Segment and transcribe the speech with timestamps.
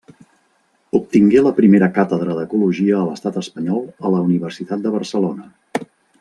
[0.99, 5.87] Obtingué la primera càtedra d'ecologia a l'Estat espanyol a la Universitat de Barcelona.